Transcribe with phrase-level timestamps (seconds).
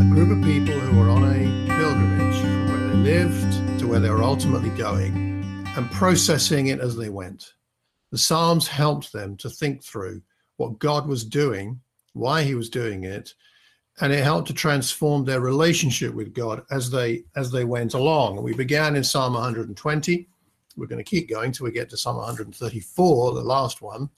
[0.00, 4.00] A group of people who were on a pilgrimage from where they lived to where
[4.00, 7.52] they were ultimately going and processing it as they went.
[8.10, 10.22] The Psalms helped them to think through
[10.56, 11.80] what God was doing,
[12.12, 13.34] why he was doing it,
[14.00, 18.42] and it helped to transform their relationship with God as they as they went along.
[18.42, 20.28] We began in Psalm 120.
[20.76, 24.08] We're going to keep going till we get to Psalm 134, the last one.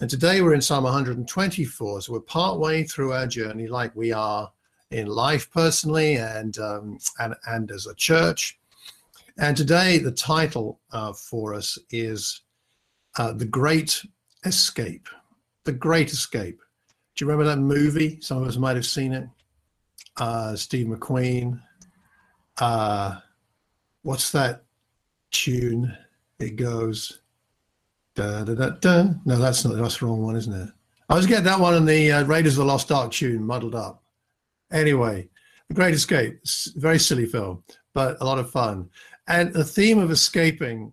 [0.00, 2.02] And today we're in Psalm 124.
[2.02, 4.48] So we're partway through our journey, like we are
[4.92, 8.60] in life personally and um, and and as a church.
[9.38, 12.42] And today the title uh, for us is
[13.18, 14.04] uh, "The Great
[14.44, 15.08] Escape."
[15.64, 16.60] The Great Escape.
[17.16, 18.20] Do you remember that movie?
[18.20, 19.28] Some of us might have seen it.
[20.16, 21.60] Uh, Steve McQueen.
[22.58, 23.18] Uh,
[24.02, 24.62] what's that
[25.32, 25.96] tune?
[26.38, 27.18] It goes.
[28.18, 29.04] Da, da, da, da.
[29.24, 29.76] No, that's not.
[29.76, 30.68] That's the wrong one, isn't it?
[31.08, 33.76] I was getting that one and the uh, Raiders of the Lost Ark tune muddled
[33.76, 34.02] up.
[34.72, 35.28] Anyway,
[35.68, 36.40] The Great Escape.
[36.74, 37.62] Very silly film,
[37.94, 38.90] but a lot of fun.
[39.28, 40.90] And the theme of escaping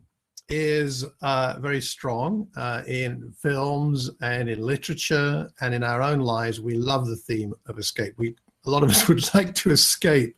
[0.50, 6.62] is uh, very strong uh, in films and in literature and in our own lives.
[6.62, 8.14] We love the theme of escape.
[8.18, 8.36] We
[8.68, 10.36] a lot of us would like to escape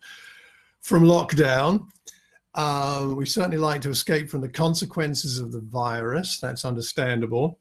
[0.80, 1.89] from lockdown.
[2.58, 6.39] Uh, we certainly like to escape from the consequences of the virus.
[6.39, 7.59] That's understandable.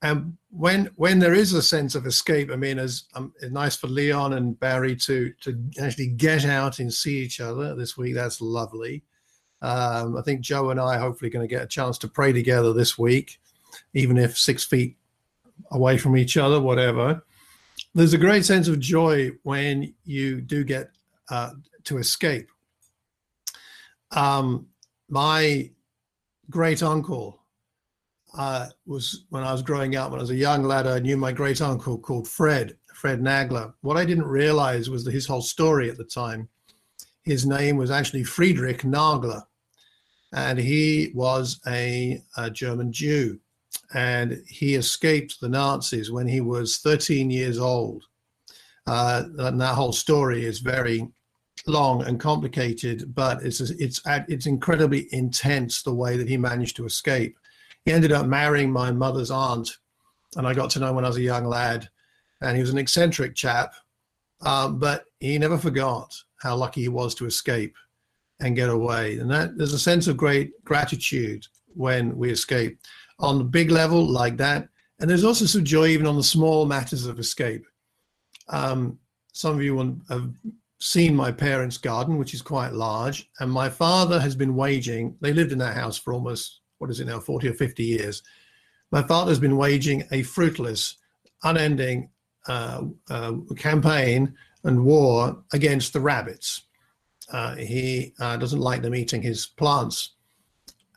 [0.00, 3.74] And when when there is a sense of escape, I mean, as um, it's nice
[3.74, 8.14] for Leon and Barry to to actually get out and see each other this week.
[8.14, 9.02] That's lovely.
[9.60, 12.72] Um, I think Joe and I hopefully going to get a chance to pray together
[12.72, 13.40] this week,
[13.94, 14.96] even if six feet
[15.72, 17.24] away from each other, whatever.
[17.94, 20.90] There's a great sense of joy when you do get
[21.28, 21.50] uh,
[21.84, 22.51] to escape.
[24.12, 24.66] Um,
[25.08, 25.70] my
[26.50, 27.42] great uncle
[28.36, 31.16] uh, was when I was growing up, when I was a young lad, I knew
[31.16, 33.74] my great uncle called Fred, Fred Nagler.
[33.82, 36.48] What I didn't realize was that his whole story at the time,
[37.24, 39.42] his name was actually Friedrich Nagler
[40.32, 43.38] and he was a, a, German Jew,
[43.94, 48.04] and he escaped the Nazis when he was 13 years old.
[48.86, 51.06] Uh, and that whole story is very
[51.66, 56.86] long and complicated, but it's it's it's incredibly intense the way that he managed to
[56.86, 57.36] escape.
[57.84, 59.78] He ended up marrying my mother's aunt,
[60.36, 61.88] and I got to know when I was a young lad.
[62.40, 63.72] And he was an eccentric chap,
[64.40, 67.76] um, but he never forgot how lucky he was to escape
[68.40, 69.18] and get away.
[69.18, 72.78] And that there's a sense of great gratitude when we escape
[73.20, 74.68] on the big level like that.
[74.98, 77.64] And there's also some joy even on the small matters of escape.
[78.48, 78.98] Um,
[79.32, 80.30] some of you have
[80.82, 83.30] seen my parents' garden, which is quite large.
[83.38, 86.98] And my father has been waging, they lived in that house for almost, what is
[86.98, 88.22] it now, 40 or 50 years.
[88.90, 90.96] My father has been waging a fruitless,
[91.44, 92.10] unending
[92.48, 94.34] uh, uh, campaign
[94.64, 96.62] and war against the rabbits.
[97.32, 100.10] Uh, he uh, doesn't like them eating his plants.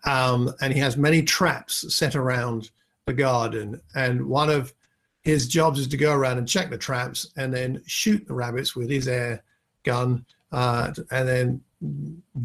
[0.03, 2.72] Um, and he has many traps set around
[3.06, 3.79] the garden.
[3.94, 4.74] And one of
[5.22, 8.75] his jobs is to go around and check the traps and then shoot the rabbits
[8.75, 9.44] with his air
[9.85, 11.62] gun uh, and then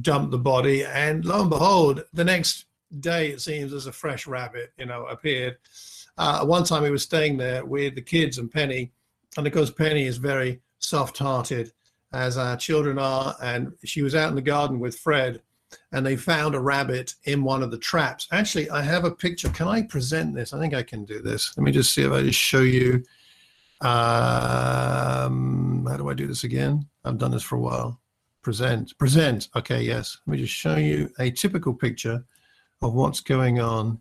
[0.03, 0.85] dump the body.
[0.85, 2.67] And lo and behold, the next
[3.01, 5.57] day it seems there's a fresh rabbit, you know, appeared.
[6.19, 8.93] Uh, one time he was staying there with the kids and Penny,
[9.37, 11.73] and of course Penny is very soft-hearted,
[12.13, 13.37] as our children are.
[13.41, 15.41] And she was out in the garden with Fred,
[15.93, 18.27] and they found a rabbit in one of the traps.
[18.33, 19.49] Actually, I have a picture.
[19.51, 20.53] Can I present this?
[20.53, 21.57] I think I can do this.
[21.57, 23.05] Let me just see if I just show you.
[23.83, 26.87] Um, how do I do this again?
[27.05, 28.01] I've done this for a while.
[28.43, 29.49] Present, present.
[29.57, 30.19] Okay, yes.
[30.27, 32.25] Let me just show you a typical picture
[32.83, 33.99] of what's going on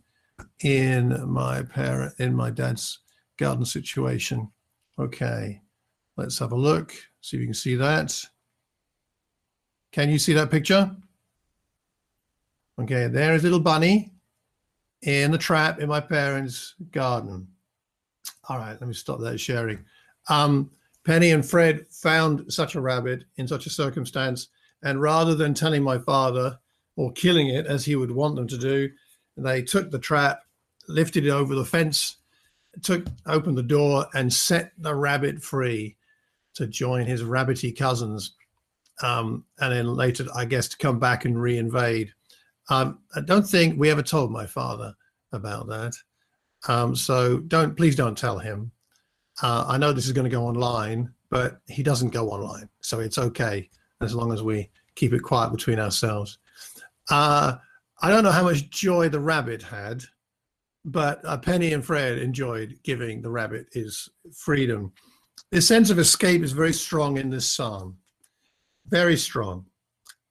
[0.64, 3.00] in my parent, in my dad's
[3.38, 4.50] garden situation.
[4.98, 5.62] Okay,
[6.18, 6.94] let's have a look.
[7.22, 8.22] See if you can see that.
[9.92, 10.96] Can you see that picture?
[12.80, 14.14] Okay, there is little bunny
[15.02, 17.48] in the trap in my parents' garden.
[18.50, 19.86] All right, let me stop that sharing.
[20.28, 20.72] Um,
[21.06, 24.50] Penny and Fred found such a rabbit in such a circumstance,
[24.84, 26.57] and rather than telling my father
[26.96, 28.90] or killing it as he would want them to do,
[29.38, 30.42] they took the trap,
[30.88, 32.18] lifted it over the fence,
[32.81, 35.96] took opened the door, and set the rabbit free
[36.56, 38.34] to join his rabbity cousins,
[39.04, 42.12] um, and then later, I guess, to come back and re-invade.
[42.69, 44.96] Um, I don't think we ever told my father
[45.31, 45.94] about that,
[46.68, 48.72] um, so don't please don't tell him.
[49.42, 53.00] Uh, I know this is going to go online, but he doesn't go online, so
[53.00, 53.70] it's okay
[54.02, 56.38] as long as we keep it quiet between ourselves.
[57.10, 57.56] Uh,
[58.02, 60.04] I don't know how much joy the rabbit had,
[60.86, 64.94] but uh, Penny and Fred enjoyed giving the rabbit his freedom.
[65.52, 67.98] This sense of escape is very strong in this psalm.
[68.88, 69.66] Very strong.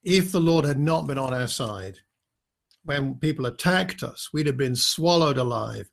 [0.02, 1.98] If the Lord had not been on our side,
[2.84, 5.90] when people attacked us, we'd have been swallowed alive.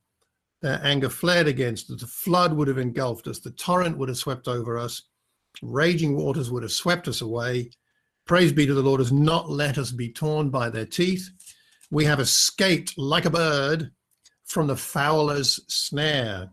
[0.65, 2.01] Their anger flared against us.
[2.01, 3.38] The flood would have engulfed us.
[3.38, 5.03] The torrent would have swept over us.
[5.62, 7.69] Raging waters would have swept us away.
[8.25, 11.29] Praise be to the Lord, has not let us be torn by their teeth.
[11.91, 13.91] We have escaped like a bird
[14.45, 16.50] from the fowler's snare.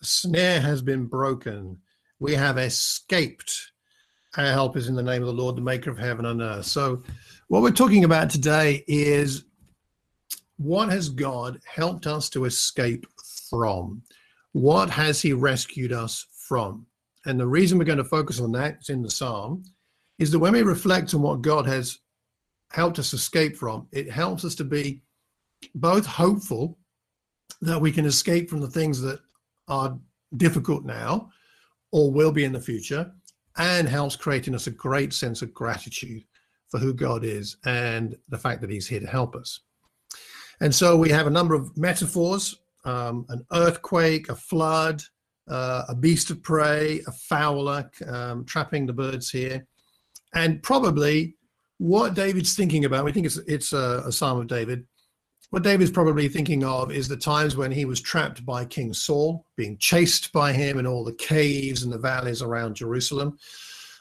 [0.00, 1.82] The snare has been broken.
[2.18, 3.70] We have escaped.
[4.38, 6.64] Our help is in the name of the Lord, the maker of heaven and earth.
[6.64, 7.02] So,
[7.48, 9.44] what we're talking about today is
[10.56, 13.06] what has God helped us to escape
[13.48, 14.02] from?
[14.52, 16.86] What has He rescued us from?
[17.24, 19.64] And the reason we're going to focus on that is in the psalm
[20.18, 21.98] is that when we reflect on what God has
[22.70, 25.02] helped us escape from, it helps us to be
[25.74, 26.78] both hopeful
[27.60, 29.20] that we can escape from the things that
[29.68, 29.98] are
[30.36, 31.30] difficult now
[31.92, 33.10] or will be in the future,
[33.58, 36.22] and helps creating us a great sense of gratitude
[36.68, 39.60] for who God is and the fact that He's here to help us.
[40.60, 45.02] And so we have a number of metaphors um, an earthquake, a flood,
[45.48, 49.66] uh, a beast of prey, a fowler, um, trapping the birds here.
[50.34, 51.36] And probably
[51.78, 54.86] what David's thinking about, we think it's, it's a, a Psalm of David.
[55.50, 59.44] What David's probably thinking of is the times when he was trapped by King Saul,
[59.56, 63.38] being chased by him in all the caves and the valleys around Jerusalem,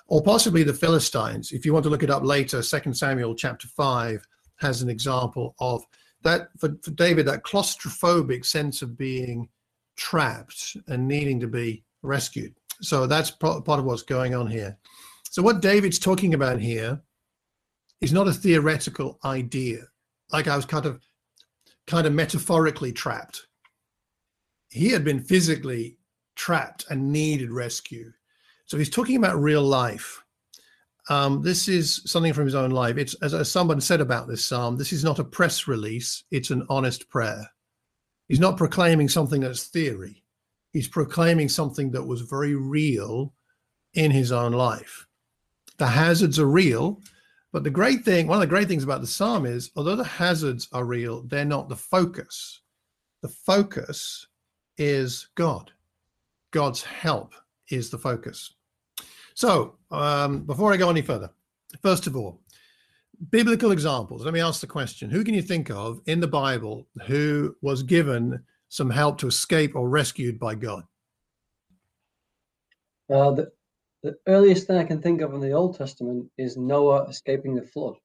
[0.08, 1.52] or possibly the Philistines.
[1.52, 4.26] If you want to look it up later, Second Samuel chapter 5
[4.58, 5.84] has an example of
[6.26, 9.48] that, for, for David, that claustrophobic sense of being
[9.96, 12.54] trapped and needing to be rescued.
[12.82, 14.78] So that's part of what's going on here.
[15.32, 17.02] So what David's talking about here
[18.02, 19.80] is not a theoretical idea,
[20.32, 21.02] like I was kind of
[21.88, 23.48] kind of metaphorically trapped.
[24.70, 25.98] He had been physically
[26.36, 28.12] trapped and needed rescue.
[28.66, 30.24] So he's talking about real life.
[31.08, 32.98] Um, this is something from his own life.
[32.98, 34.78] It's as, as someone said about this psalm.
[34.78, 36.24] This is not a press release.
[36.32, 37.48] It's an honest prayer.
[38.28, 40.24] He's not proclaiming something that's theory.
[40.74, 43.34] He's proclaiming something that was very real
[43.94, 45.08] in his own life.
[45.78, 47.02] The hazards are real,
[47.52, 50.04] but the great thing, one of the great things about the psalm is, although the
[50.04, 52.62] hazards are real, they're not the focus.
[53.22, 54.28] The focus
[54.78, 55.72] is God.
[56.52, 57.34] God's help
[57.70, 58.54] is the focus.
[59.36, 61.30] So, um, before I go any further,
[61.82, 62.42] first of all,
[63.30, 64.24] biblical examples.
[64.24, 67.84] Let me ask the question Who can you think of in the Bible who was
[67.84, 70.84] given some help to escape or rescued by God?
[73.14, 73.52] Uh, the,
[74.04, 77.62] the earliest thing I can think of in the Old Testament is Noah escaping the
[77.62, 77.96] flood.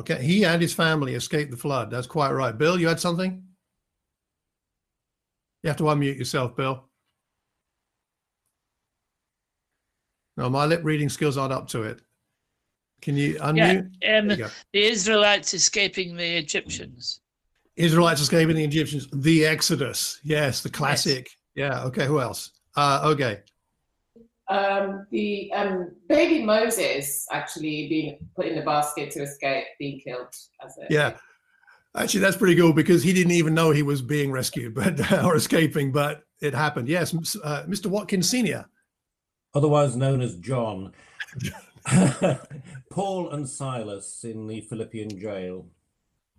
[0.00, 1.90] Okay, he and his family escaped the flood.
[1.90, 2.56] That's quite right.
[2.56, 3.42] Bill, you had something?
[5.62, 6.89] You have to unmute yourself, Bill.
[10.40, 12.00] No, my lip reading skills aren't up to it.
[13.02, 13.90] Can you unmute?
[14.02, 17.20] Yeah, um, you the Israelites escaping the Egyptians.
[17.76, 19.08] Israelites escaping the Egyptians.
[19.12, 20.20] The Exodus.
[20.22, 21.30] Yes, the classic.
[21.54, 21.72] Yes.
[21.72, 21.84] Yeah.
[21.84, 22.06] Okay.
[22.06, 22.50] Who else?
[22.76, 23.40] Uh, okay
[24.50, 30.34] um, the um, baby Moses actually being put in the basket to escape being killed.
[30.64, 31.16] As a yeah,
[31.96, 35.36] actually, that's pretty cool because he didn't even know he was being rescued, but or
[35.36, 36.88] escaping, but it happened.
[36.88, 37.14] Yes,
[37.44, 37.86] uh, Mr.
[37.86, 38.66] Watkins Senior,
[39.54, 40.92] otherwise known as John.
[42.90, 45.66] Paul and Silas in the Philippian jail.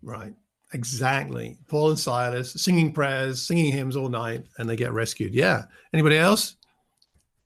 [0.01, 0.33] Right.
[0.73, 1.57] Exactly.
[1.67, 5.33] Paul and Silas singing prayers, singing hymns all night, and they get rescued.
[5.33, 5.63] Yeah.
[5.93, 6.55] Anybody else?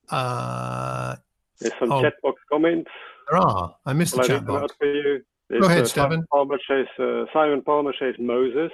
[0.10, 1.16] Uh,
[1.60, 2.90] There's some oh, chat box comments.
[3.30, 3.76] There are.
[3.86, 4.74] I missed the chat box.
[4.78, 5.22] For you.
[5.50, 6.26] There's, Go ahead, uh, Stephen.
[6.32, 8.72] Palmer says, uh, Simon Palmer says Moses.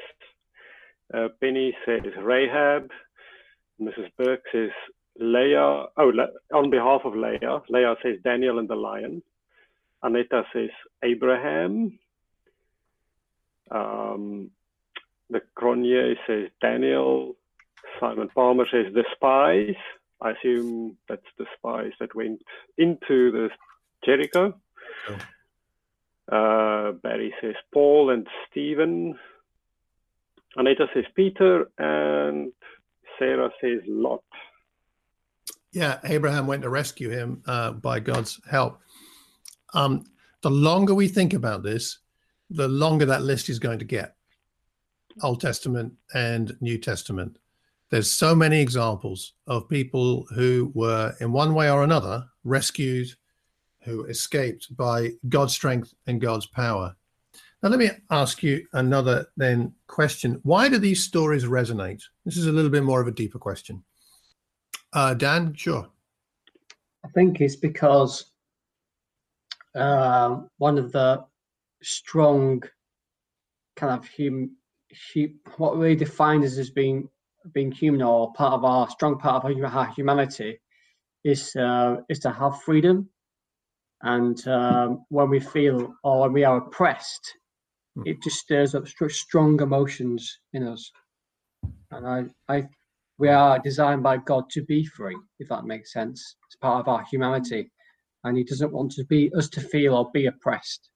[1.14, 2.90] Uh, Penny says Rahab.
[3.82, 4.10] Mrs.
[4.18, 4.70] Burke says
[5.20, 5.86] Leah.
[5.98, 6.12] Oh,
[6.54, 9.22] on behalf of Leah, Leah says Daniel and the lion.
[10.04, 10.70] Aneta says
[11.04, 12.00] Abraham.
[13.70, 14.52] Um,
[15.30, 17.36] the Cronje says Daniel.
[18.00, 19.76] Simon Palmer says the spies.
[20.22, 22.42] I assume that's the spies that went
[22.78, 23.50] into the
[24.06, 24.54] Jericho.
[25.10, 25.18] Oh.
[26.32, 29.18] Uh, Barry says Paul and Stephen.
[30.56, 32.52] Anita says Peter, and
[33.18, 34.24] Sarah says Lot.
[35.72, 38.80] Yeah, Abraham went to rescue him uh, by God's help.
[39.74, 40.06] Um,
[40.42, 42.00] the longer we think about this,
[42.50, 44.16] the longer that list is going to get.
[45.24, 47.38] Old Testament and New Testament.
[47.90, 53.08] There's so many examples of people who were in one way or another rescued
[53.84, 56.96] who escaped by god's strength and god's power.
[57.62, 60.40] Now let me ask you another then question.
[60.44, 62.02] Why do these stories resonate?
[62.26, 63.84] This is a little bit more of a deeper question
[64.94, 65.88] uh, dan sure
[67.04, 68.32] I think it's because
[69.76, 71.24] um, one of the
[71.82, 72.62] strong
[73.76, 74.56] kind of hum,
[75.14, 77.10] hu- what we define as as being
[77.54, 80.60] being human or part of our strong part of our humanity
[81.24, 83.10] is uh, is to have freedom.
[84.04, 87.38] And um, when we feel or when we are oppressed,
[87.96, 88.04] Hmm.
[88.06, 90.92] it just stirs up str- strong emotions in us.
[91.92, 92.70] And I, I,
[93.22, 96.36] we are designed by God to be free, if that makes sense.
[96.48, 97.72] It's part of our humanity,
[98.24, 100.90] and He doesn't want to be us to feel or be oppressed.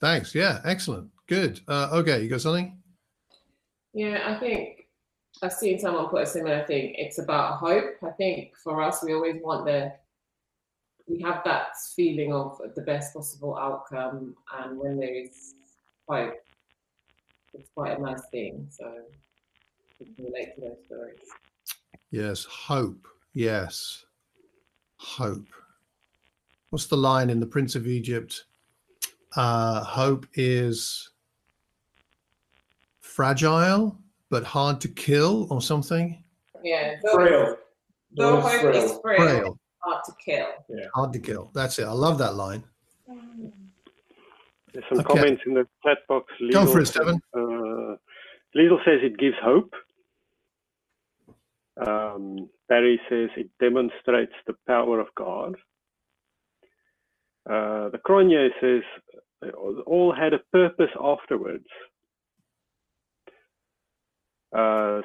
[0.00, 0.34] Thanks.
[0.34, 1.10] Yeah, excellent.
[1.26, 1.60] Good.
[1.66, 2.78] Uh, okay, you got something?
[3.94, 4.86] Yeah, I think
[5.42, 6.94] I've seen someone put a similar thing.
[6.96, 7.96] It's about hope.
[8.06, 9.92] I think for us, we always want the,
[11.08, 15.54] we have that feeling of the best possible outcome, and when there is
[16.08, 16.34] hope,
[17.58, 18.66] it's quite a nice thing.
[18.70, 18.90] So
[20.00, 21.18] we can relate to those stories.
[22.10, 23.06] Yes, hope.
[23.34, 24.04] Yes,
[24.96, 25.46] hope.
[26.70, 28.44] What's the line in The Prince of Egypt?
[29.36, 31.10] Uh, hope is
[33.00, 33.98] fragile
[34.30, 36.22] but hard to kill, or something.
[36.62, 37.56] Yeah, though, Frail.
[38.16, 38.84] though hope frail.
[38.84, 40.46] is frail, Frail, hard to kill.
[40.68, 40.86] Yeah.
[40.94, 41.50] hard to kill.
[41.54, 41.84] That's it.
[41.86, 42.64] I love that line.
[44.78, 45.10] There's some Okay.
[45.20, 46.32] comments in the chat box.
[46.52, 46.90] Go for it.
[47.34, 47.96] Uh,
[48.56, 49.74] Liesl says it gives hope.
[51.86, 55.56] Um, Barry says it demonstrates the power of God.
[57.50, 58.82] Uh, the Cronje says
[59.42, 59.50] they
[59.86, 61.66] all had a purpose afterwards.
[64.52, 65.02] Uh,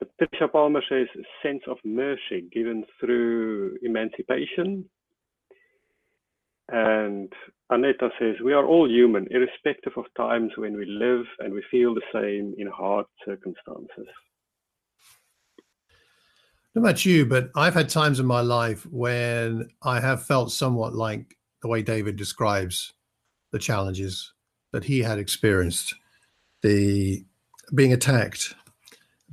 [0.00, 4.84] the Patricia Palmer says a sense of mercy given through emancipation.
[6.68, 7.32] And
[7.70, 11.94] Aneta says, We are all human, irrespective of times when we live and we feel
[11.94, 14.06] the same in hard circumstances.
[16.74, 20.94] Know about you, but I've had times in my life when I have felt somewhat
[20.94, 22.92] like the way David describes
[23.52, 24.32] the challenges
[24.72, 25.94] that he had experienced
[26.62, 27.24] the
[27.74, 28.54] being attacked,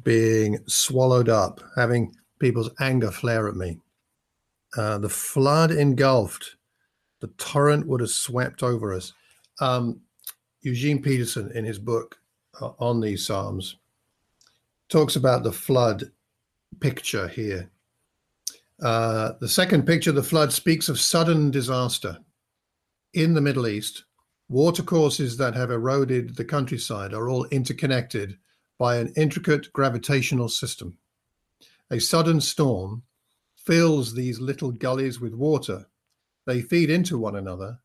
[0.03, 3.79] being swallowed up, having people's anger flare at me.
[4.77, 6.57] Uh, the flood engulfed,
[7.21, 9.13] the torrent would have swept over us.
[9.59, 10.01] Um,
[10.61, 12.19] Eugene Peterson, in his book
[12.59, 13.77] uh, on these Psalms,
[14.89, 16.11] talks about the flood
[16.79, 17.69] picture here.
[18.81, 22.17] Uh, the second picture, the flood, speaks of sudden disaster
[23.13, 24.03] in the Middle East.
[24.49, 28.37] Watercourses that have eroded the countryside are all interconnected
[28.77, 30.97] by an intricate gravitational system.
[31.91, 33.03] A sudden storm
[33.55, 35.85] fills these little gullies with water.
[36.45, 37.79] They feed into one another,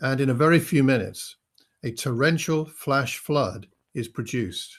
[0.00, 1.36] and in a very few minutes,
[1.82, 4.76] a torrential flash flood is produced.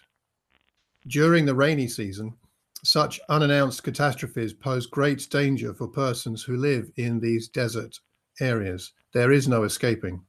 [1.07, 2.35] During the rainy season,
[2.83, 7.99] such unannounced catastrophes pose great danger for persons who live in these desert
[8.39, 8.91] areas.
[9.13, 10.23] There is no escaping.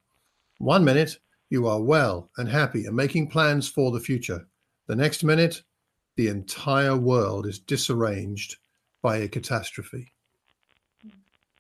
[0.59, 1.19] One minute,
[1.51, 4.47] you are well and happy and making plans for the future.
[4.87, 5.63] The next minute,
[6.17, 8.57] the entire world is disarranged
[9.03, 10.14] by a catastrophe.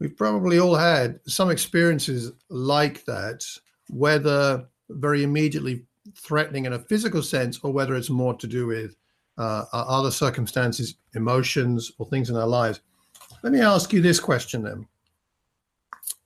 [0.04, 3.42] We've probably all had some experiences like that,
[3.88, 8.96] whether very immediately threatening in a physical sense or whether it's more to do with
[9.38, 12.82] uh, other circumstances, emotions, or things in our lives.
[13.42, 14.86] Let me ask you this question then,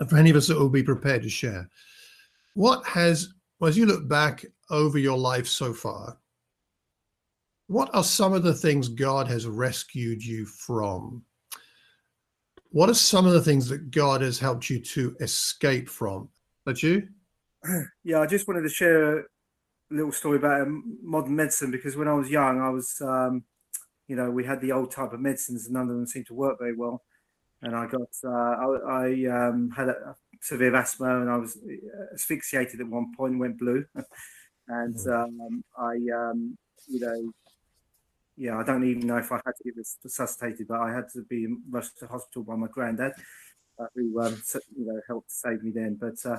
[0.08, 1.70] for any of us that will be prepared to share.
[2.54, 3.32] What has,
[3.62, 6.18] as you look back over your life so far,
[7.68, 11.22] what are some of the things God has rescued you from?
[12.70, 16.28] What are some of the things that God has helped you to escape from?
[16.66, 17.08] That you?
[18.04, 19.24] Yeah, I just wanted to share a
[19.90, 23.44] little story about um, modern medicine because when I was young, I was, um,
[24.06, 26.34] you know, we had the old type of medicines and none of them seemed to
[26.34, 27.02] work very well.
[27.62, 31.58] And I got, uh, I, I um, had a severe asthma and I was
[32.14, 33.84] asphyxiated at one point went blue.
[34.68, 36.56] and um, I, um,
[36.86, 37.32] you know,
[38.38, 39.72] yeah, I don't even know if I had to be
[40.04, 43.12] resuscitated, but I had to be rushed to hospital by my granddad,
[43.80, 44.40] uh, who, um,
[44.76, 45.98] you know, helped save me then.
[46.00, 46.38] But uh,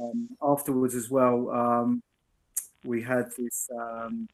[0.00, 2.02] um, afterwards as well, um,
[2.84, 4.28] we had this um,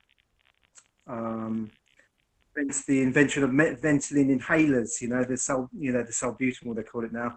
[1.07, 1.71] um,
[2.87, 5.01] the invention of Ventolin inhalers.
[5.03, 7.37] You know, the sal, you know, the salbutamol they call it now,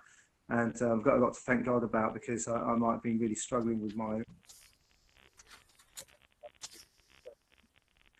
[0.49, 3.03] and uh, I've got a lot to thank God about because I, I might have
[3.03, 4.21] been really struggling with my.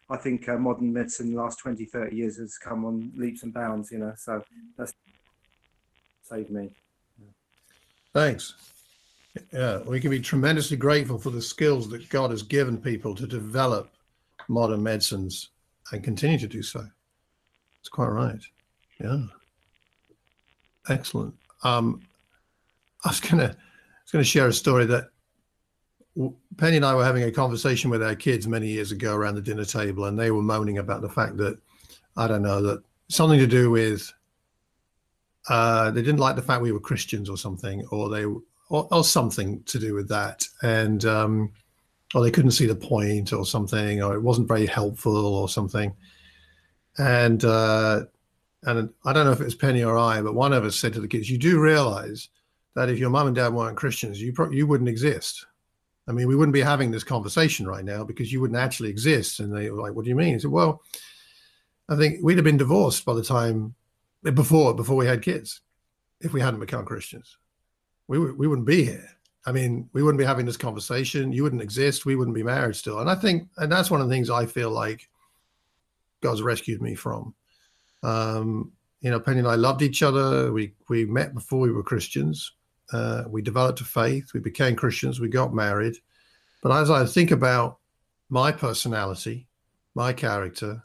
[0.10, 3.44] I think uh, modern medicine in the last 20, 30 years has come on leaps
[3.44, 4.42] and bounds, you know, so
[4.78, 4.94] that's
[6.24, 6.70] saved me.
[8.14, 8.54] Thanks.
[9.54, 13.28] Yeah, we can be tremendously grateful for the skills that God has given people to
[13.28, 13.92] develop
[14.48, 15.50] modern medicines
[15.92, 16.88] and continue to do so.
[17.80, 18.42] It's quite right.
[19.00, 19.26] Yeah.
[20.90, 21.36] excellent.
[21.64, 22.02] Um,
[23.06, 25.10] I was gonna, I was gonna share a story that
[26.58, 29.42] Penny and I were having a conversation with our kids many years ago around the
[29.42, 31.60] dinner table, and they were moaning about the fact that
[32.16, 34.12] I don't know that something to do with
[35.50, 39.04] uh, they didn't like the fact we were Christians or something, or they or, or
[39.04, 41.52] something to do with that, and um,
[42.14, 45.94] or they couldn't see the point or something, or it wasn't very helpful or something,
[46.98, 48.02] and uh,
[48.64, 50.94] and I don't know if it was Penny or I, but one of us said
[50.94, 52.30] to the kids, "You do realize
[52.76, 55.46] that if your mum and dad weren't Christians, you pro- you wouldn't exist."
[56.08, 59.40] I mean, we wouldn't be having this conversation right now because you wouldn't actually exist.
[59.40, 60.82] And they were like, "What do you mean?" He said, "Well,
[61.90, 63.76] I think we'd have been divorced by the time
[64.24, 65.62] before before we had kids
[66.22, 67.38] if we hadn't become Christians.
[68.08, 69.10] We would we wouldn't be here.
[69.46, 71.32] I mean, we wouldn't be having this conversation.
[71.32, 72.06] You wouldn't exist.
[72.06, 73.00] We wouldn't be married still.
[73.00, 75.08] And I think, and that's one of the things I feel like
[76.20, 77.34] God's rescued me from.
[78.04, 80.52] Um, you know, Penny and I loved each other.
[80.52, 82.52] We we met before we were Christians.
[82.92, 84.34] Uh, we developed a faith.
[84.34, 85.20] We became Christians.
[85.20, 85.98] We got married.
[86.62, 87.80] But as I think about
[88.30, 89.48] my personality,
[89.96, 90.82] my character,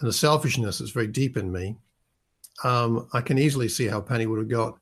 [0.00, 1.76] and the selfishness that's very deep in me,
[2.62, 4.78] um, I can easily see how Penny would have got,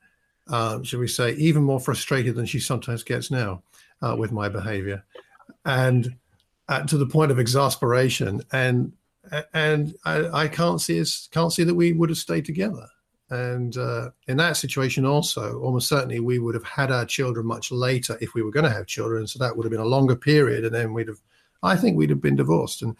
[0.48, 3.62] uh, should we say, even more frustrated than she sometimes gets now
[4.02, 5.04] uh, with my behavior,
[5.64, 6.14] and
[6.68, 8.42] uh, to the point of exasperation.
[8.52, 8.92] And
[9.54, 12.86] and I, I can't see can't see that we would have stayed together.
[13.32, 17.72] And uh, in that situation, also, almost certainly, we would have had our children much
[17.72, 19.26] later if we were going to have children.
[19.26, 21.22] So that would have been a longer period, and then we'd have,
[21.62, 22.82] I think, we'd have been divorced.
[22.82, 22.94] And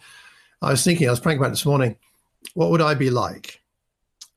[0.63, 1.95] I was thinking, I was praying about this morning,
[2.55, 3.61] what would I be like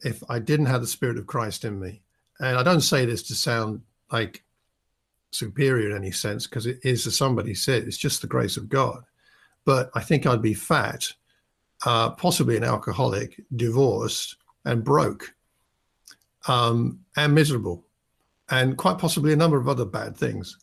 [0.05, 2.03] if I didn't have the Spirit of Christ in me?
[2.41, 3.81] And I don't say this to sound
[4.13, 4.45] like
[5.31, 8.69] superior in any sense, because it is, as somebody said, it's just the grace of
[8.69, 9.03] God.
[9.65, 11.11] But I think I'd be fat,
[11.87, 14.37] uh, possibly an alcoholic, divorced,
[14.67, 15.33] and broke,
[16.49, 17.85] um, and miserable,
[18.51, 20.57] and quite possibly a number of other bad things.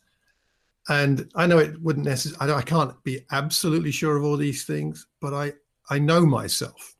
[0.88, 5.06] And I know it wouldn't necessarily, I, can't be absolutely sure of all these things,
[5.20, 5.54] but I,
[5.88, 6.94] I know myself.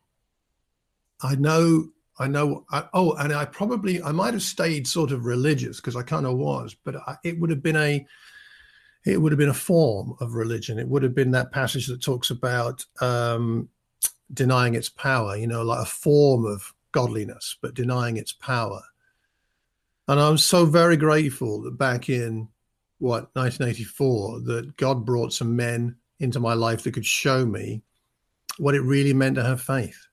[1.23, 2.64] I know I know.
[2.70, 6.27] I, oh, and I probably I might have stayed sort of religious because I kind
[6.27, 8.07] of was, but I, it would have been a
[9.05, 10.79] it would have been a form of religion.
[10.79, 13.68] It would have been that passage that talks about um,
[14.33, 15.37] denying its power.
[15.37, 18.81] You know, like a form of godliness, but denying its power.
[20.09, 22.49] And I'm so very grateful that back in
[22.99, 27.83] what 1984 that God brought some men into my life that could show me
[28.59, 30.07] what it really meant to have faith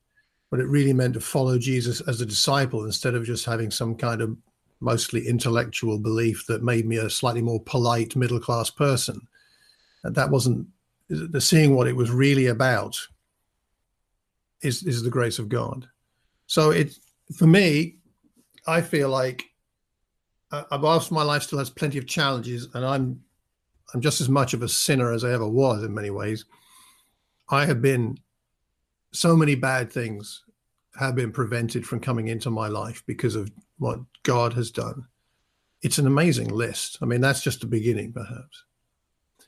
[0.52, 3.96] what it really meant to follow Jesus as a disciple instead of just having some
[3.96, 4.36] kind of
[4.82, 9.26] mostly intellectual belief that made me a slightly more polite middle class person.
[10.04, 10.68] That wasn't
[11.08, 13.00] the seeing what it was really about
[14.62, 15.88] is is the grace of God.
[16.52, 16.98] So it
[17.34, 17.96] for me,
[18.68, 19.46] I feel like
[20.52, 23.22] uh, uh, I've asked my life still has plenty of challenges, and I'm
[23.94, 26.44] I'm just as much of a sinner as I ever was in many ways.
[27.48, 28.18] I have been
[29.14, 30.44] so many bad things
[31.00, 35.06] have been prevented from coming into my life because of what God has done.
[35.84, 36.98] It's an amazing list.
[37.02, 38.66] I mean, that's just the beginning, perhaps.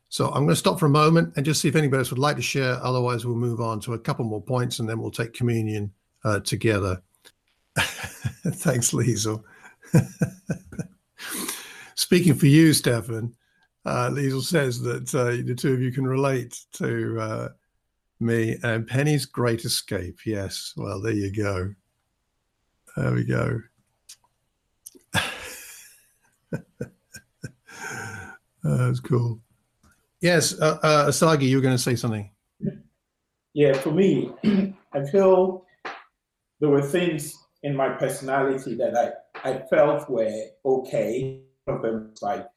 [0.07, 2.17] So I'm going to stop for a moment and just see if anybody else would
[2.17, 2.75] like to share.
[2.81, 5.91] Otherwise, we'll move on to a couple more points and then we'll take communion
[6.23, 7.01] uh, together.
[7.77, 9.43] Thanks, Liesel.
[11.95, 13.33] Speaking for you, Stefan,
[13.85, 17.49] uh, says that uh, the two of you can relate to uh,
[18.19, 20.19] me and Penny's Great Escape.
[20.25, 21.73] Yes, well, there you go.
[22.95, 23.59] There we go.
[28.63, 29.39] That's cool.
[30.21, 32.29] Yes, uh, uh, Asagi, you were going to say something.
[33.53, 34.31] Yeah, for me,
[34.93, 35.65] I feel
[36.63, 41.41] there were things in my personality that I, I felt were okay.
[41.65, 42.47] One of them like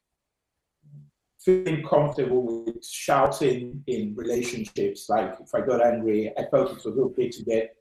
[1.45, 5.09] feeling comfortable with shouting in relationships.
[5.09, 7.75] Like if I got angry, I felt it was okay to get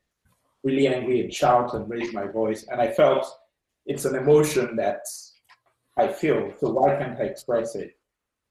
[0.64, 2.66] really angry and shout and raise my voice.
[2.72, 3.28] And I felt
[3.86, 5.02] it's an emotion that
[5.96, 7.92] I feel, so why can't I express it?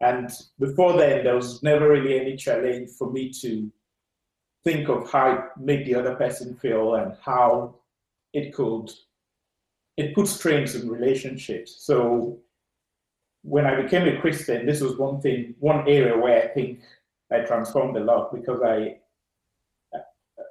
[0.00, 3.68] And before then, there was never really any challenge for me to
[4.64, 7.74] think of how it made the other person feel and how
[8.32, 8.90] it could
[9.96, 11.76] it puts strains in relationships.
[11.86, 12.38] So
[13.42, 16.80] when I became a Christian, this was one thing, one area where I think
[17.30, 18.96] I transformed a lot because I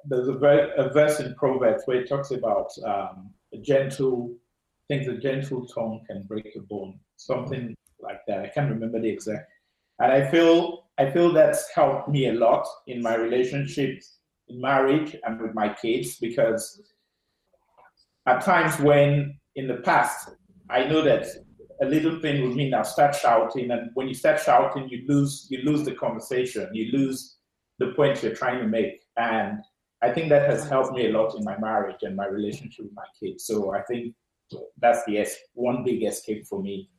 [0.06, 4.34] there's a, ver- a verse in Proverbs where it talks about um, a gentle,
[4.88, 8.40] things a gentle tongue can break a bone, something like that.
[8.40, 9.50] I can't remember the exact.
[10.00, 15.16] And I feel I feel that's helped me a lot in my relationships, in marriage,
[15.24, 16.80] and with my kids because
[18.26, 20.30] at times when in the past,
[20.70, 21.26] I know that
[21.82, 25.46] a little thing would mean I'll start shouting, and when you start shouting, you lose
[25.50, 27.36] you lose the conversation, you lose
[27.78, 29.58] the point you're trying to make, and
[30.02, 32.94] I think that has helped me a lot in my marriage and my relationship with
[32.94, 33.46] my kids.
[33.46, 34.14] So I think
[34.78, 36.90] that's the one big escape for me,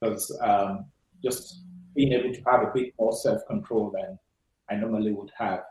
[0.00, 0.86] because um,
[1.22, 1.62] just
[1.96, 4.18] being able to have a bit more self control than
[4.70, 5.64] I normally would have.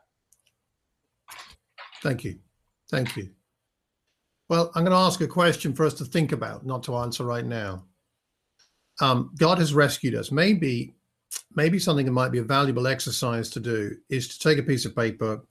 [2.02, 2.40] Thank you.
[2.90, 3.30] Thank you.
[4.50, 7.24] Well, I'm going to ask a question for us to think about, not to answer
[7.24, 7.84] right now.
[9.02, 10.32] Um, God has rescued us.
[10.32, 10.96] Maybe,
[11.56, 14.86] maybe something that might be a valuable exercise to do is to take a piece
[14.86, 15.42] of paper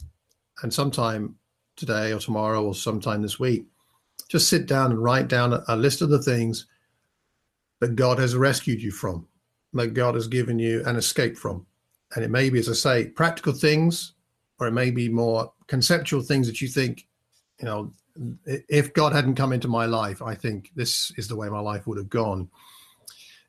[0.63, 1.35] and sometime
[1.77, 3.67] today or tomorrow or sometime this week,
[4.29, 6.67] just sit down and write down a, a list of the things
[7.81, 9.27] that God has rescued you from,
[9.75, 11.67] that God has given you an escape from.
[12.15, 14.15] And it may be, as I say, practical things,
[14.59, 17.07] or it may be more conceptual things that you think,
[17.59, 17.93] you know,
[18.47, 21.87] if God hadn't come into my life, I think this is the way my life
[21.87, 22.49] would have gone.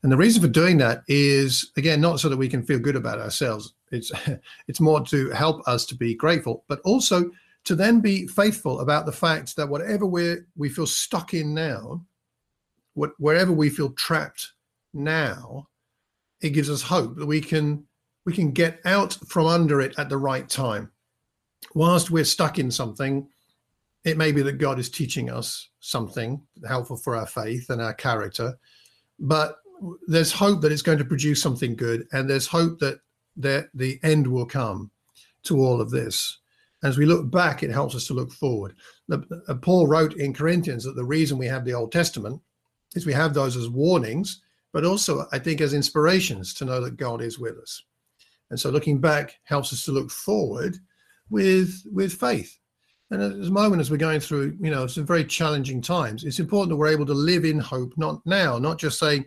[0.02, 2.96] And the reason for doing that is again not so that we can feel good
[2.96, 3.74] about ourselves.
[3.92, 4.12] It's
[4.68, 7.32] it's more to help us to be grateful, but also
[7.66, 12.04] to then be faithful about the fact that whatever we we feel stuck in now,
[12.94, 14.54] what, wherever we feel trapped
[14.94, 15.68] now,
[16.46, 17.84] it gives us hope that we can
[18.26, 20.92] we can get out from under it at the right time.
[21.74, 23.28] Whilst we're stuck in something,
[24.04, 27.94] it may be that God is teaching us something helpful for our faith and our
[27.94, 28.58] character,
[29.20, 29.58] but
[30.08, 33.00] there's hope that it's going to produce something good, and there's hope that
[33.38, 34.92] that the end will come
[35.44, 36.38] to all of this.
[36.84, 38.76] As we look back, it helps us to look forward.
[39.62, 42.40] Paul wrote in Corinthians that the reason we have the Old Testament
[42.94, 44.42] is we have those as warnings,
[44.76, 47.82] but also I think as inspirations to know that God is with us.
[48.50, 50.76] And so looking back helps us to look forward
[51.30, 52.60] with with faith.
[53.10, 56.40] And at this moment, as we're going through, you know, some very challenging times, it's
[56.40, 59.24] important that we're able to live in hope, not now, not just say,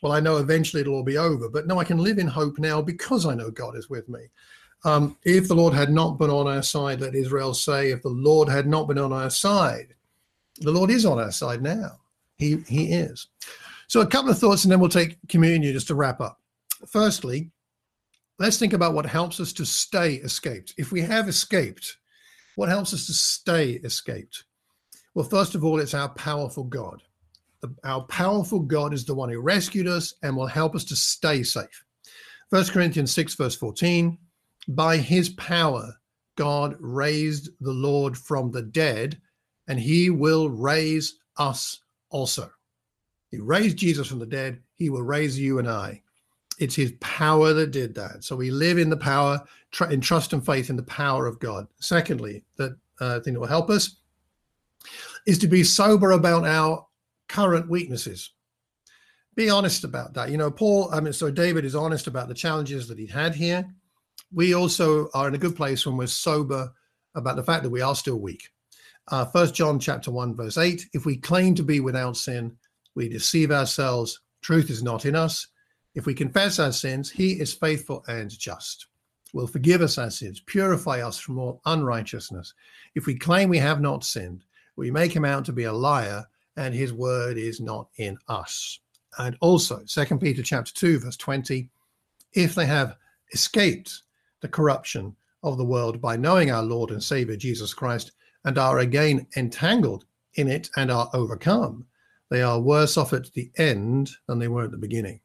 [0.00, 2.60] well, I know eventually it'll all be over, but no, I can live in hope
[2.60, 4.20] now because I know God is with me.
[4.84, 8.10] Um, if the Lord had not been on our side, let Israel say, if the
[8.10, 9.92] Lord had not been on our side,
[10.58, 11.98] the Lord is on our side now.
[12.36, 13.26] He, he is.
[13.88, 16.40] So, a couple of thoughts, and then we'll take communion just to wrap up.
[16.88, 17.50] Firstly,
[18.38, 20.74] let's think about what helps us to stay escaped.
[20.76, 21.96] If we have escaped,
[22.56, 24.44] what helps us to stay escaped?
[25.14, 27.02] Well, first of all, it's our powerful God.
[27.84, 31.42] Our powerful God is the one who rescued us and will help us to stay
[31.42, 31.84] safe.
[32.50, 34.18] First Corinthians 6, verse 14
[34.68, 35.94] By his power,
[36.36, 39.20] God raised the Lord from the dead,
[39.68, 42.50] and he will raise us also.
[43.34, 46.02] He raised Jesus from the dead, he will raise you and I
[46.58, 48.24] it's his power that did that.
[48.24, 51.40] So we live in the power, tr- in trust and faith in the power of
[51.40, 51.66] God.
[51.80, 53.96] Secondly, that uh, thing that will help us
[55.26, 56.86] is to be sober about our
[57.28, 58.30] current weaknesses.
[59.34, 60.30] Be honest about that.
[60.30, 63.34] You know, Paul, I mean, so David is honest about the challenges that he had
[63.34, 63.68] here.
[64.32, 66.72] We also are in a good place when we're sober
[67.16, 68.48] about the fact that we are still weak.
[69.08, 72.56] Uh, First John chapter one verse eight: If we claim to be without sin,
[72.94, 74.20] we deceive ourselves.
[74.42, 75.48] Truth is not in us.
[75.94, 78.86] If we confess our sins, he is faithful and just,
[79.32, 82.54] will forgive us our sins, purify us from all unrighteousness.
[82.94, 84.44] If we claim we have not sinned,
[84.76, 86.26] we make him out to be a liar,
[86.56, 88.80] and his word is not in us.
[89.18, 91.68] And also, Second Peter chapter 2, verse 20,
[92.32, 92.96] if they have
[93.32, 94.02] escaped
[94.40, 98.12] the corruption of the world by knowing our Lord and Savior Jesus Christ,
[98.44, 100.04] and are again entangled
[100.34, 101.86] in it and are overcome,
[102.34, 105.20] they are worse off at the end than they were at the beginning.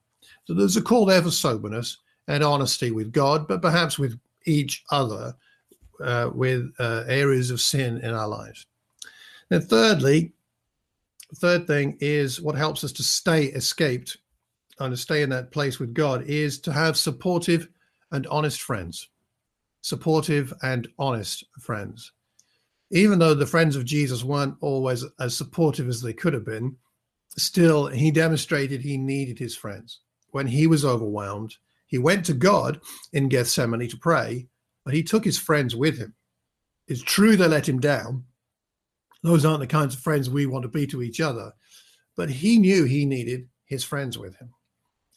[0.46, 4.84] So there's a call there for soberness and honesty with God, but perhaps with each
[4.92, 5.36] other,
[6.04, 8.68] uh, with uh, areas of sin in our lives.
[9.50, 10.34] And thirdly,
[11.36, 14.18] third thing is what helps us to stay escaped
[14.80, 17.68] and to stay in that place with God is to have supportive
[18.12, 19.10] and honest friends.
[19.82, 22.12] Supportive and honest friends.
[22.92, 26.76] Even though the friends of Jesus weren't always as supportive as they could have been,
[27.40, 30.00] still he demonstrated he needed his friends
[30.32, 31.56] when he was overwhelmed,
[31.88, 32.82] he went to God
[33.14, 34.48] in Gethsemane to pray,
[34.86, 36.14] but he took his friends with him.
[36.88, 38.26] It's true they let him down.
[39.24, 41.54] Those aren't the kinds of friends we want to be to each other.
[42.16, 44.54] But he knew he needed his friends with him.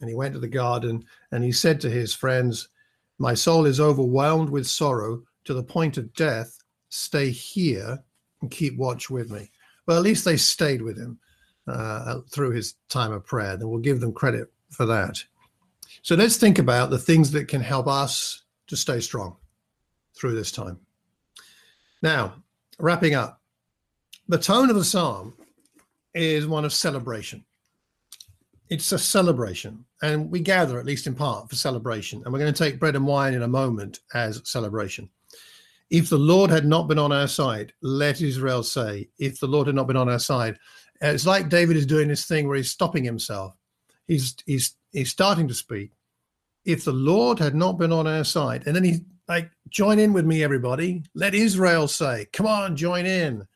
[0.00, 2.68] And he went to the garden and he said to his friends,
[3.18, 6.58] My soul is overwhelmed with sorrow to the point of death.
[6.88, 8.02] Stay here
[8.40, 9.50] and keep watch with me.
[9.86, 11.18] Well, at least they stayed with him
[11.66, 13.52] uh, through his time of prayer.
[13.52, 15.22] And we'll give them credit for that.
[16.02, 19.36] So let's think about the things that can help us to stay strong
[20.16, 20.78] through this time.
[22.02, 22.34] Now,
[22.78, 23.40] wrapping up,
[24.28, 25.34] the tone of the psalm
[26.14, 27.44] is one of celebration.
[28.68, 32.22] It's a celebration, and we gather, at least in part, for celebration.
[32.24, 35.10] And we're going to take bread and wine in a moment as celebration.
[35.90, 39.66] If the Lord had not been on our side, let Israel say, if the Lord
[39.66, 40.58] had not been on our side.
[41.02, 43.54] It's like David is doing this thing where he's stopping himself.
[44.06, 45.90] He's he's he's starting to speak.
[46.64, 50.12] If the Lord had not been on our side, and then he like join in
[50.12, 51.02] with me, everybody.
[51.14, 53.46] Let Israel say, come on, join in.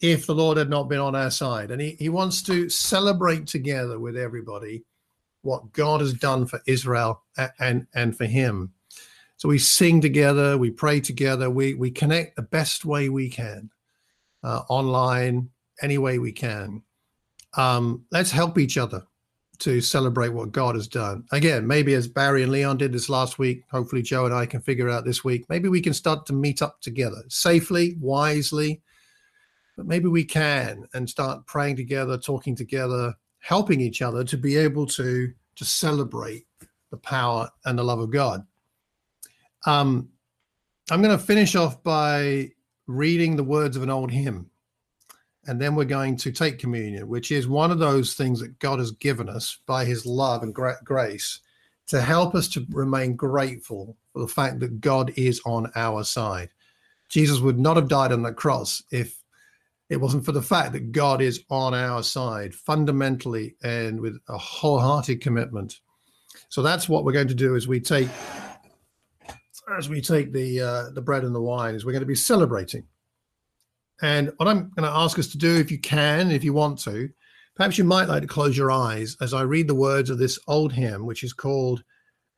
[0.00, 1.70] If the Lord had not been on our side.
[1.70, 4.84] And he, he wants to celebrate together with everybody
[5.42, 8.72] what God has done for Israel and, and, and for him.
[9.36, 13.70] So we sing together, we pray together, we we connect the best way we can,
[14.42, 15.50] uh, online,
[15.82, 16.82] any way we can.
[17.56, 19.04] Um, let's help each other
[19.60, 21.24] to celebrate what God has done.
[21.32, 24.60] Again, maybe as Barry and Leon did this last week, hopefully Joe and I can
[24.60, 25.44] figure out this week.
[25.48, 28.80] Maybe we can start to meet up together safely, wisely,
[29.76, 34.56] but maybe we can and start praying together, talking together, helping each other to be
[34.56, 36.46] able to to celebrate
[36.90, 38.46] the power and the love of God.
[39.66, 40.08] Um,
[40.90, 42.50] I'm going to finish off by
[42.86, 44.49] reading the words of an old hymn.
[45.50, 48.78] And then we're going to take communion, which is one of those things that God
[48.78, 51.40] has given us by his love and gra- grace
[51.88, 56.50] to help us to remain grateful for the fact that God is on our side.
[57.08, 59.24] Jesus would not have died on the cross if
[59.88, 64.38] it wasn't for the fact that God is on our side fundamentally and with a
[64.38, 65.80] wholehearted commitment.
[66.48, 68.08] So that's what we're going to do as we take
[69.76, 72.14] as we take the uh, the bread and the wine is we're going to be
[72.14, 72.84] celebrating.
[74.02, 76.78] And what I'm going to ask us to do, if you can, if you want
[76.80, 77.10] to,
[77.54, 80.38] perhaps you might like to close your eyes as I read the words of this
[80.48, 81.82] old hymn, which is called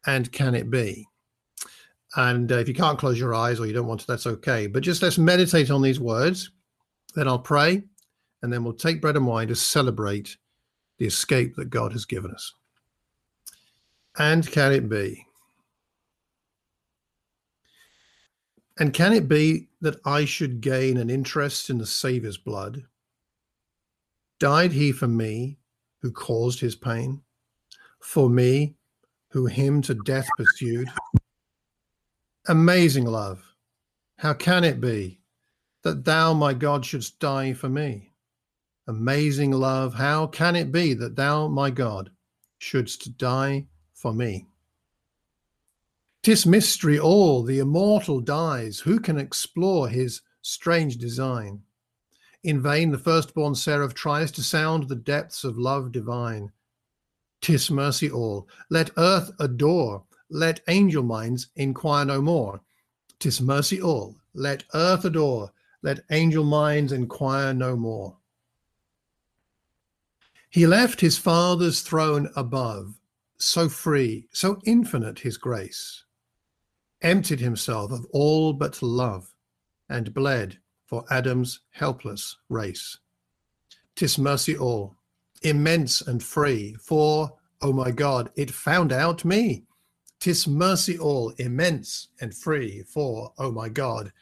[0.07, 1.07] "And Can It Be."
[2.17, 4.67] And uh, if you can't close your eyes or you don't want to, that's okay.
[4.67, 6.51] But just let's meditate on these words.
[7.15, 7.83] Then I'll pray,
[8.43, 10.37] and then we'll take bread and wine to celebrate
[10.99, 12.55] the escape that God has given us.
[14.19, 15.27] And can it be?
[18.79, 22.85] And can it be that I should gain an interest in the Saviour's blood?
[24.41, 25.59] Died he for me
[26.01, 27.23] who caused his pain?
[28.01, 28.75] For me
[29.31, 30.89] who him to death pursued?
[32.49, 33.45] Amazing love!
[34.19, 35.21] How can it be
[35.83, 38.13] that thou, my God, shouldst die for me?
[38.89, 39.95] Amazing love!
[39.95, 42.11] How can it be that thou, my God,
[42.59, 44.47] shouldst die for me?
[46.23, 48.79] 'Tis mystery all, the immortal dies.
[48.79, 51.63] Who can explore his strange design?
[52.45, 56.53] In vain the firstborn seraph tries to sound the depths of love divine.
[57.41, 58.49] Tis mercy all.
[58.71, 62.61] Let earth adore, let angel minds inquire no more.
[63.19, 64.15] Tis mercy all.
[64.33, 68.17] Let earth adore, let angel minds inquire no more.
[70.51, 73.01] He left his father's throne above,
[73.39, 76.05] so free, so infinite his grace
[77.03, 79.35] emptied himself of all but love,
[79.89, 82.99] and bled for Adam's helpless race.
[83.95, 84.97] Tis mercy all,
[85.43, 89.65] immense and free, for, oh my God, it found out me.
[90.21, 94.13] Tis mercy all, immense and free, for, oh my God,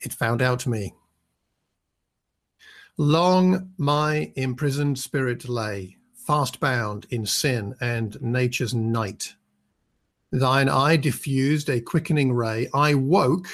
[0.00, 0.92] it found out me.
[2.96, 9.34] Long my imprisoned spirit lay, fast bound in sin and nature's night
[10.32, 12.68] Thine eye diffused a quickening ray.
[12.74, 13.46] I woke,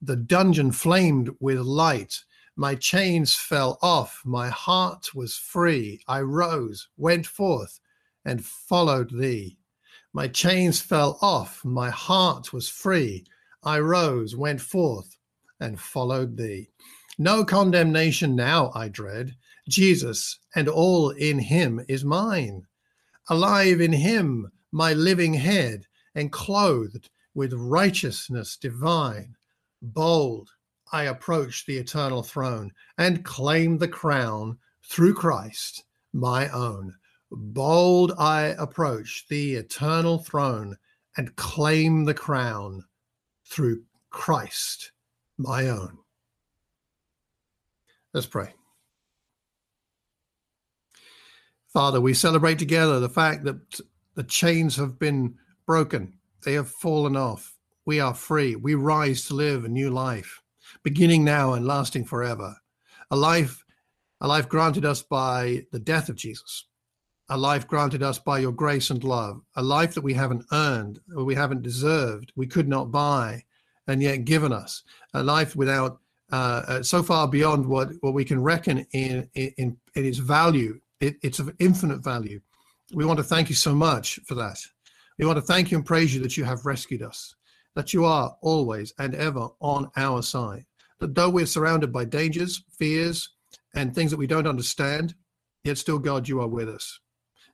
[0.00, 2.24] the dungeon flamed with light.
[2.56, 6.02] My chains fell off, my heart was free.
[6.08, 7.80] I rose, went forth,
[8.24, 9.58] and followed thee.
[10.14, 13.24] My chains fell off, my heart was free.
[13.62, 15.16] I rose, went forth,
[15.60, 16.70] and followed thee.
[17.18, 19.36] No condemnation now I dread.
[19.68, 22.66] Jesus and all in him is mine.
[23.28, 29.34] Alive in him, my living head and clothed with righteousness divine.
[29.82, 30.50] Bold,
[30.92, 36.94] I approach the eternal throne and claim the crown through Christ, my own.
[37.30, 40.76] Bold, I approach the eternal throne
[41.16, 42.84] and claim the crown
[43.46, 44.92] through Christ,
[45.38, 45.98] my own.
[48.12, 48.52] Let's pray.
[51.72, 53.80] Father, we celebrate together the fact that
[54.16, 55.36] the chains have been
[55.70, 56.12] broken.
[56.42, 57.54] They have fallen off.
[57.86, 58.56] We are free.
[58.56, 60.42] We rise to live a new life,
[60.82, 62.56] beginning now and lasting forever.
[63.12, 63.64] A life,
[64.20, 66.66] a life granted us by the death of Jesus,
[67.28, 70.98] a life granted us by your grace and love, a life that we haven't earned,
[71.14, 73.44] or we haven't deserved, we could not buy,
[73.86, 74.82] and yet given us,
[75.14, 76.00] a life without
[76.32, 80.80] uh, uh, so far beyond what, what we can reckon in, in, in its value.
[80.98, 82.40] It, it's of infinite value.
[82.92, 84.58] We want to thank you so much for that.
[85.20, 87.34] We want to thank you and praise you that you have rescued us,
[87.74, 90.64] that you are always and ever on our side.
[90.98, 93.28] That though we're surrounded by dangers, fears,
[93.74, 95.14] and things that we don't understand,
[95.62, 97.00] yet still, God, you are with us.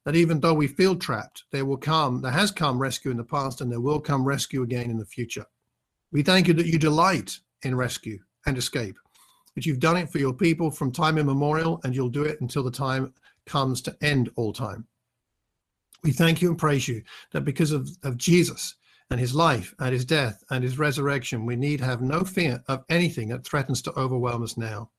[0.05, 3.25] That even though we feel trapped, there will come, there has come rescue in the
[3.25, 5.45] past, and there will come rescue again in the future.
[6.13, 8.95] We thank you that you delight in rescue and escape,
[9.57, 12.63] that you've done it for your people from time immemorial, and you'll do it until
[12.63, 13.13] the time
[13.45, 14.87] comes to end all time.
[16.03, 18.75] We thank you and praise you that because of, of Jesus
[19.11, 22.85] and his life and his death and his resurrection, we need have no fear of
[22.89, 24.91] anything that threatens to overwhelm us now.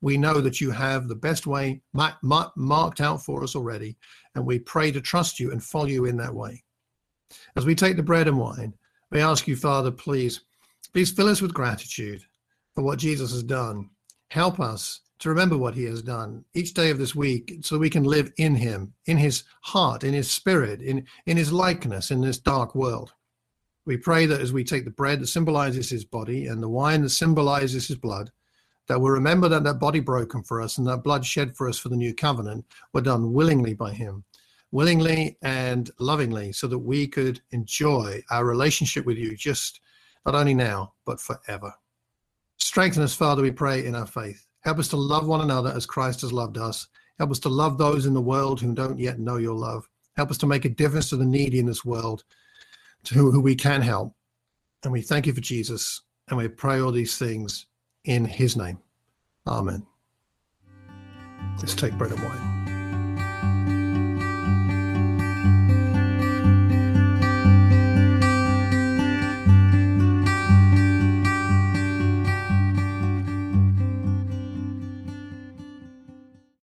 [0.00, 3.96] We know that you have the best way mar- mar- marked out for us already,
[4.34, 6.62] and we pray to trust you and follow you in that way.
[7.56, 8.74] As we take the bread and wine,
[9.10, 10.40] we ask you, Father, please,
[10.92, 12.22] please fill us with gratitude
[12.74, 13.90] for what Jesus has done.
[14.30, 17.88] Help us to remember what he has done each day of this week so we
[17.88, 22.20] can live in him, in his heart, in his spirit, in, in his likeness in
[22.20, 23.12] this dark world.
[23.86, 27.02] We pray that as we take the bread that symbolizes his body and the wine
[27.02, 28.32] that symbolizes his blood,
[28.88, 31.78] that we'll remember that that body broken for us and that blood shed for us
[31.78, 34.24] for the new covenant were done willingly by him,
[34.72, 39.80] willingly and lovingly, so that we could enjoy our relationship with you just
[40.26, 41.72] not only now, but forever.
[42.58, 44.48] Strengthen us, Father, we pray, in our faith.
[44.62, 46.86] Help us to love one another as Christ has loved us.
[47.18, 49.88] Help us to love those in the world who don't yet know your love.
[50.16, 52.24] Help us to make a difference to the needy in this world,
[53.04, 54.14] to who, who we can help.
[54.84, 56.02] And we thank you for Jesus.
[56.28, 57.66] And we pray all these things
[58.04, 58.78] in his name.
[59.46, 59.86] Amen.
[61.58, 62.61] Let's take bread and wine.